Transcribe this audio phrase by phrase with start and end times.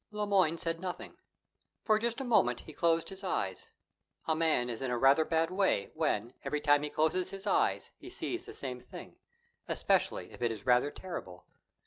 [0.09, 1.15] Le Moyne said nothing.
[1.83, 3.69] For just a moment he closed his eyes.
[4.25, 7.45] A man is in a rather a bad way when, every time he closes his
[7.45, 9.19] eyes, he sees the same thing,
[9.67, 11.45] especially if it is rather terrible.